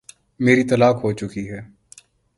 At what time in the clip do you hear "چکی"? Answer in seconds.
1.13-1.49